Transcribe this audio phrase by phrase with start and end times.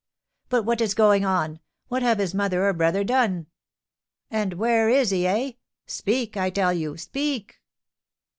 [0.49, 1.59] "But what is going on?
[1.87, 3.45] What have his mother or brother done?
[4.31, 5.51] And where is he, eh?
[5.85, 6.97] Speak, I tell you!
[6.97, 7.61] Speak!"